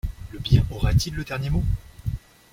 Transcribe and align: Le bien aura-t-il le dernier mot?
Le 0.31 0.39
bien 0.39 0.65
aura-t-il 0.71 1.13
le 1.13 1.23
dernier 1.23 1.51
mot? 1.51 1.63